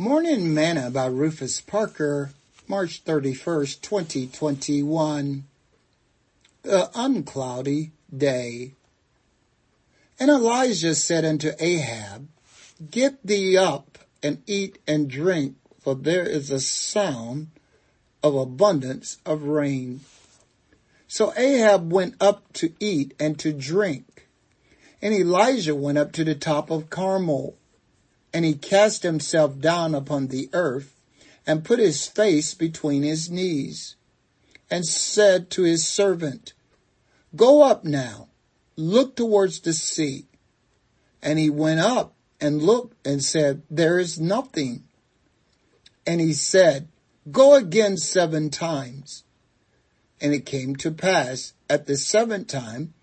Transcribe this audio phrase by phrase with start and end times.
[0.00, 2.30] Morning Manna by Rufus Parker,
[2.68, 5.42] March 31st, 2021.
[6.62, 8.74] The uncloudy day.
[10.20, 12.28] And Elijah said unto Ahab,
[12.92, 17.48] Get thee up and eat and drink, for there is a sound
[18.22, 20.02] of abundance of rain.
[21.08, 24.28] So Ahab went up to eat and to drink.
[25.02, 27.56] And Elijah went up to the top of Carmel
[28.38, 30.94] and he cast himself down upon the earth
[31.44, 33.96] and put his face between his knees
[34.70, 36.52] and said to his servant,
[37.34, 38.28] go up now,
[38.76, 40.24] look towards the sea.
[41.20, 44.84] And he went up and looked and said, there is nothing.
[46.06, 46.86] And he said,
[47.32, 49.24] go again seven times.
[50.20, 52.94] And it came to pass at the seventh time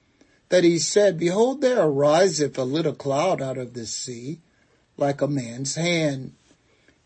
[0.47, 4.39] that he said, behold, there ariseth a little cloud out of the sea
[4.97, 6.33] like a man's hand.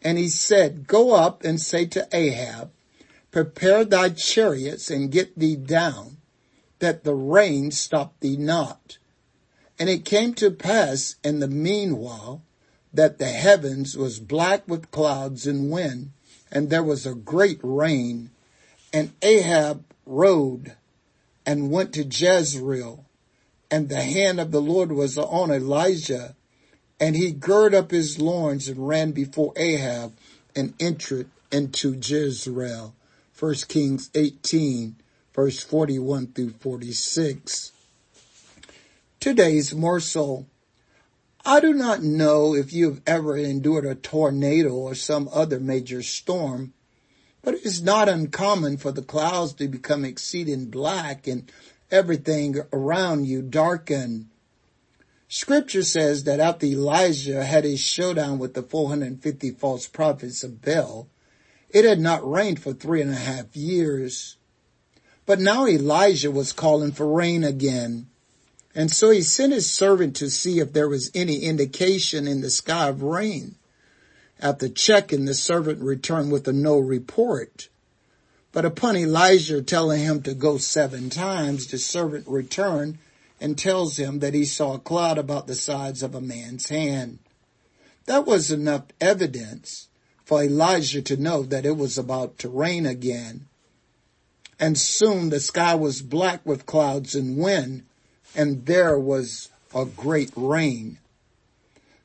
[0.01, 2.71] And he said, go up and say to Ahab,
[3.31, 6.17] prepare thy chariots and get thee down,
[6.79, 8.97] that the rain stop thee not.
[9.77, 12.41] And it came to pass in the meanwhile
[12.93, 16.11] that the heavens was black with clouds and wind,
[16.51, 18.31] and there was a great rain.
[18.91, 20.75] And Ahab rode
[21.45, 23.05] and went to Jezreel,
[23.69, 26.35] and the hand of the Lord was on Elijah,
[26.99, 30.13] and he girded up his loins and ran before Ahab
[30.55, 32.93] and entered into Jezreel.
[33.37, 34.95] 1 Kings 18
[35.33, 37.71] verse 41 through 46.
[39.21, 40.47] Today's morsel.
[41.45, 46.03] I do not know if you have ever endured a tornado or some other major
[46.03, 46.73] storm,
[47.41, 51.49] but it is not uncommon for the clouds to become exceeding black and
[51.89, 54.29] everything around you darken
[55.31, 61.07] Scripture says that after Elijah had his showdown with the 450 false prophets of Baal,
[61.69, 64.37] it had not rained for three and a half years.
[65.27, 68.07] But now Elijah was calling for rain again.
[68.73, 72.49] And so he sent his servant to see if there was any indication in the
[72.49, 73.53] sky of rain.
[74.39, 77.69] After checking, the servant returned with a no report.
[78.51, 82.97] But upon Elijah telling him to go seven times, the servant returned
[83.41, 87.19] and tells him that he saw a cloud about the size of a man's hand.
[88.05, 89.87] That was enough evidence
[90.25, 93.47] for Elijah to know that it was about to rain again.
[94.59, 97.83] And soon the sky was black with clouds and wind,
[98.35, 100.99] and there was a great rain.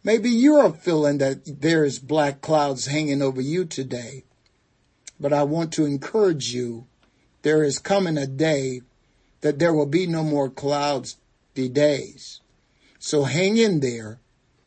[0.02, 4.24] Maybe you're feeling that there is black clouds hanging over you today,
[5.18, 6.86] but I want to encourage you.
[7.42, 8.82] There is coming a day
[9.40, 11.16] that there will be no more clouds
[11.54, 12.40] days.
[12.98, 14.18] So hang in there.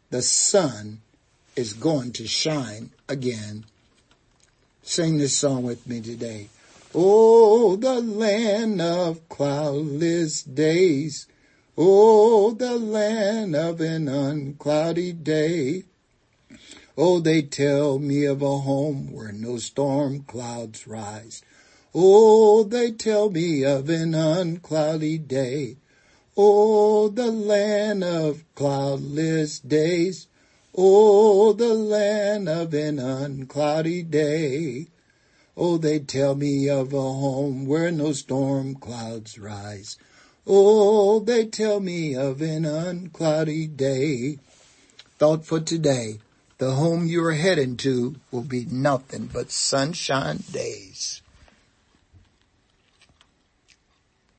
[0.09, 1.01] The sun
[1.55, 3.65] is going to shine again.
[4.83, 6.49] Sing this song with me today.
[6.95, 11.27] Oh, the land of cloudless days.
[11.77, 15.83] Oh, the land of an uncloudy day.
[16.97, 21.43] Oh, they tell me of a home where no storm clouds rise.
[21.93, 25.77] Oh, they tell me of an uncloudy day.
[26.39, 30.27] Oh, the land of cloudless days.
[30.75, 34.85] Oh, the land of an uncloudy day.
[35.57, 39.97] Oh, they tell me of a home where no storm clouds rise.
[40.45, 44.37] Oh, they tell me of an uncloudy day.
[45.17, 46.19] Thought for today,
[46.59, 51.23] the home you're heading to will be nothing but sunshine days.